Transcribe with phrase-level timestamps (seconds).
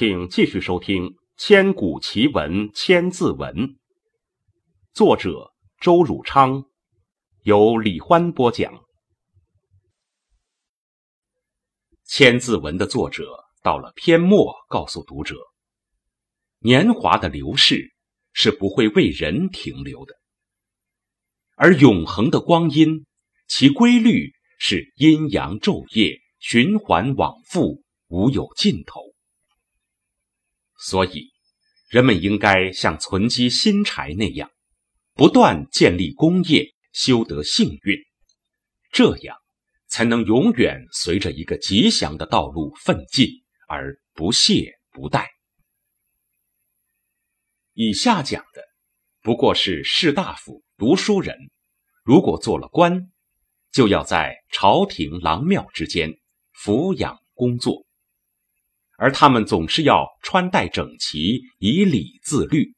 [0.00, 1.02] 请继续收听
[1.36, 3.54] 《千古奇文千字文》，
[4.94, 6.64] 作者周汝昌，
[7.42, 8.72] 由李欢播讲。
[12.06, 15.36] 《千字文》的作者到了篇末，告诉读者：
[16.60, 17.92] 年华的流逝
[18.32, 20.14] 是不会为人停留的，
[21.56, 23.04] 而永恒的光阴，
[23.46, 29.02] 其规律是阴阳昼夜循环往复，无有尽头。
[30.82, 31.30] 所以，
[31.88, 34.50] 人们应该像存积新柴那样，
[35.12, 37.98] 不断建立功业，修得幸运，
[38.90, 39.36] 这样
[39.88, 43.28] 才能永远随着一个吉祥的道路奋进，
[43.68, 45.26] 而不懈不怠。
[47.74, 48.64] 以下讲的
[49.22, 51.36] 不过是士大夫、读书人，
[52.02, 53.10] 如果做了官，
[53.70, 56.18] 就要在朝廷郎庙之间
[56.54, 57.84] 抚养工作。
[59.00, 62.74] 而他们总是要穿戴整齐，以礼自律，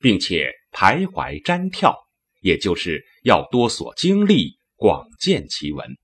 [0.00, 1.94] 并且徘徊瞻眺，
[2.40, 5.96] 也就是要多所经历，广见其闻，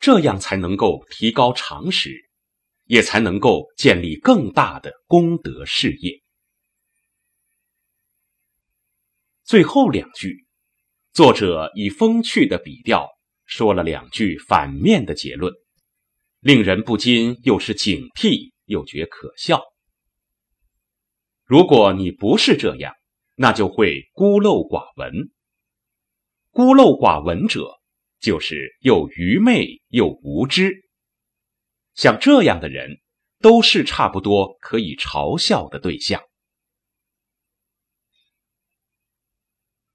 [0.00, 2.30] 这样才能够提高常识，
[2.84, 6.22] 也才能够建立更大的功德事业。
[9.44, 10.46] 最后两句，
[11.12, 13.10] 作者以风趣的笔调
[13.44, 15.52] 说了两句反面的结论。
[16.44, 19.62] 令人不禁又是警惕又觉可笑。
[21.42, 22.92] 如果你不是这样，
[23.34, 25.30] 那就会孤陋寡闻。
[26.50, 27.80] 孤陋寡闻者，
[28.20, 30.86] 就是又愚昧又无知。
[31.94, 33.00] 像这样的人，
[33.38, 36.20] 都是差不多可以嘲笑的对象。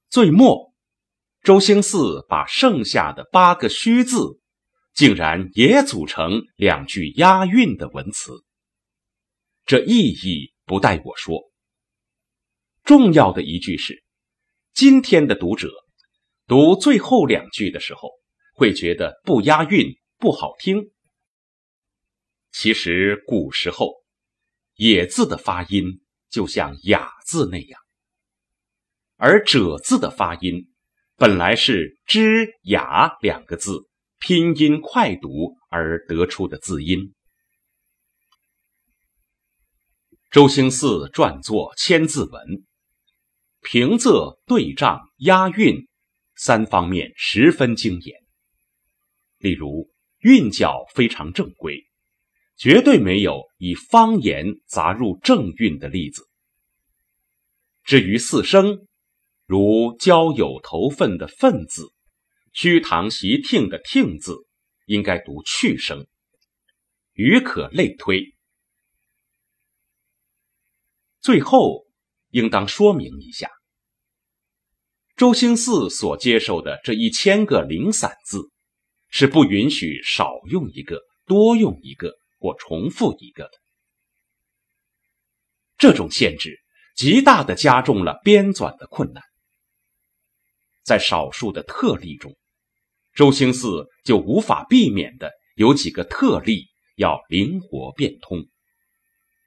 [0.10, 0.74] 最末，
[1.44, 4.39] 周兴嗣把剩下的八个虚字。
[5.00, 8.44] 竟然也组成两句押韵的文词，
[9.64, 11.40] 这意义不待我说。
[12.84, 14.04] 重要的一句是，
[14.74, 15.72] 今天的读者
[16.48, 18.10] 读最后两句的时候，
[18.54, 20.92] 会觉得不押韵不好听。
[22.52, 23.94] 其实古时候
[24.76, 27.80] “野”字的发音就像“雅”字那样，
[29.16, 30.74] 而“者”字的发音
[31.16, 33.89] 本来是“知雅”两个字。
[34.20, 37.14] 拼音快读而得出的字音。
[40.30, 42.48] 周兴嗣撰作《千字文》，
[43.62, 45.88] 平仄、对仗、押韵
[46.36, 48.20] 三方面十分精严。
[49.38, 51.88] 例如韵脚非常正规，
[52.58, 56.28] 绝对没有以方言杂入正韵的例子。
[57.84, 58.86] 至于四声，
[59.46, 61.94] 如交友投份的“份”字。
[62.62, 64.46] 虚堂习听的“听”字
[64.86, 66.06] 应该读去声，
[67.14, 68.36] 余可类推。
[71.22, 71.86] 最后，
[72.32, 73.50] 应当说明一下，
[75.16, 78.52] 周兴嗣所接受的这一千个零散字，
[79.08, 83.52] 是不允许少用一个、多用一个或重复一个的。
[85.78, 86.60] 这种限制
[86.94, 89.24] 极大的加重了编纂的困难。
[90.84, 92.36] 在少数的特例中，
[93.14, 98.48] 周兴嗣就无法避免的有几个特例要灵活变通，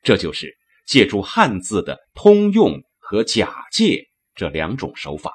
[0.02, 0.56] 这就是
[0.86, 5.32] 借助汉字的通用和假借这两种手法。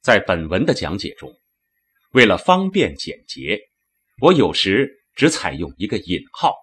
[0.00, 1.34] 在本文的讲解中，
[2.12, 3.60] 为了方便简洁，
[4.20, 6.54] 我有时只采用一个引号，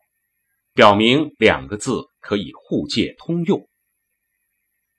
[0.73, 3.67] 表明两个字可以互借通用，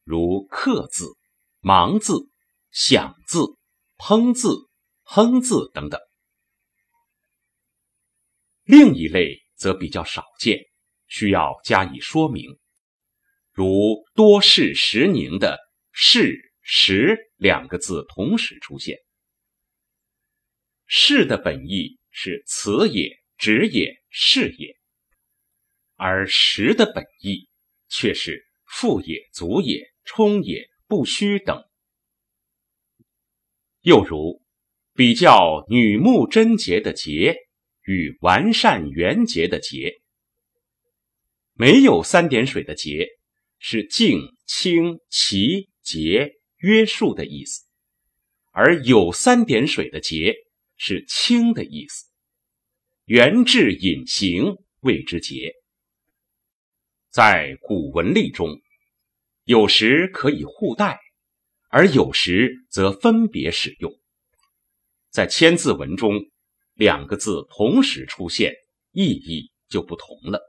[0.05, 1.07] 如“克”字、
[1.63, 2.29] “盲”字。
[2.73, 3.57] 响字、
[3.97, 4.51] 烹字、
[5.09, 6.01] 哼字等等。
[8.65, 10.59] 另一类则比较少见，
[11.07, 12.59] 需要加以说明，
[13.53, 15.59] 如多事时宁的
[15.93, 18.99] “事”“时”两个字同时出现
[20.87, 24.77] ，“事”的本意是辞也、职也、事也，
[25.95, 27.49] 而“时”的本意
[27.89, 31.65] 却是富也、足也、充也、不虚等。
[33.83, 34.43] 又如，
[34.97, 37.37] 比较女慕贞洁的洁
[37.85, 40.01] 与完善圆洁的洁，
[41.53, 43.09] 没有三点水的洁
[43.59, 47.65] 是静、清、齐、洁、约束的意思，
[48.53, 50.35] 而有三点水的洁
[50.77, 52.07] 是清的意思，
[53.05, 55.53] 圆质隐形谓之洁。
[57.11, 58.61] 在古文例中，
[59.45, 60.99] 有时可以互代。
[61.69, 63.93] 而有时则分别使用，
[65.17, 66.13] 在千字文中，
[66.75, 68.53] 两个字同时出现，
[68.91, 70.43] 意义就不同了。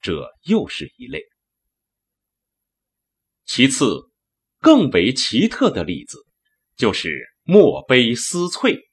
[0.00, 1.22] 这又是一类。
[3.44, 4.10] 其次，
[4.58, 6.18] 更为奇特的例子，
[6.74, 8.88] 就是墨碑丝翠。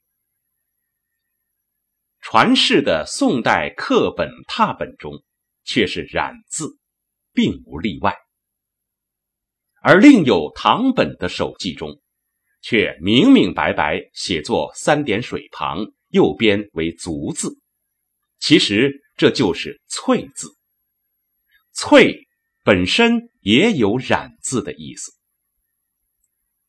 [2.20, 5.24] 传世的宋代刻本拓本中，
[5.64, 6.78] 却是染字，
[7.32, 8.14] 并无例外。
[9.82, 12.00] 而另有唐本的手记中，
[12.68, 17.60] 却明明白白写作三点水旁，右边为足字，
[18.40, 20.48] 其实这就是翠字。
[21.72, 22.26] 翠
[22.64, 25.12] 本身也有染字的意思，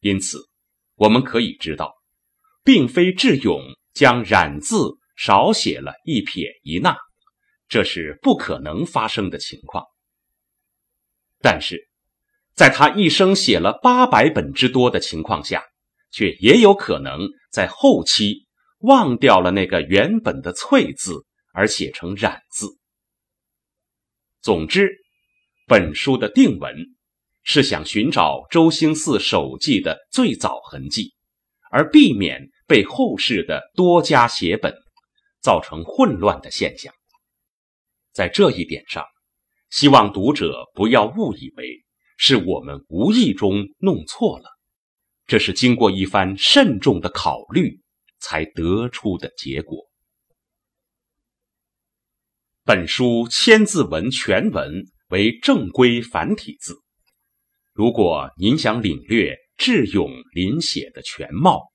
[0.02, 0.38] 因此
[0.94, 1.96] 我们可以知道，
[2.64, 3.60] 并非智勇
[3.96, 4.78] 将染字
[5.16, 6.96] 少写了一撇一捺，
[7.68, 9.84] 这是不可能发生的情况。
[11.42, 11.88] 但是。
[12.54, 15.64] 在他一生写了八百本之多的情况下，
[16.12, 18.48] 却也有可能在后期
[18.80, 22.78] 忘掉了那个原本的“翠”字，而写成“染”字。
[24.42, 24.90] 总之，
[25.66, 26.76] 本书的定文
[27.44, 31.14] 是想寻找周兴嗣手记的最早痕迹，
[31.72, 34.74] 而避免被后世的多加写本
[35.42, 36.94] 造成混乱的现象。
[38.14, 39.06] 在这一点上，
[39.70, 41.84] 希望读者不要误以为。
[42.20, 44.57] 是我们无意中弄错了，
[45.28, 47.82] 这是经过一番慎重的考虑
[48.18, 49.86] 才得出的结果。
[52.64, 56.82] 本书千字文全文为正规繁体字，
[57.74, 61.74] 如果您想领略智勇临写的全貌，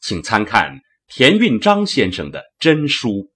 [0.00, 3.32] 请参看田运章先生的真书。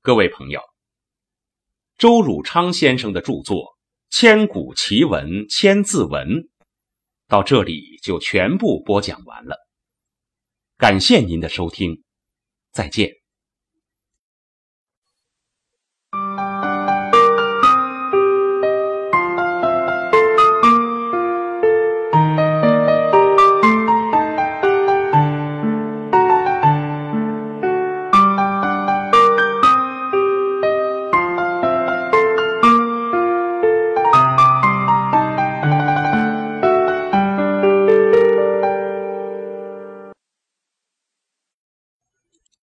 [0.00, 0.62] 各位朋友。
[1.98, 3.56] 周汝昌先生的著作
[4.10, 6.28] 《千古奇文千字文》
[7.28, 9.56] 到这里就全部播讲完了。
[10.78, 12.02] 感谢您的收听，
[12.72, 13.25] 再见。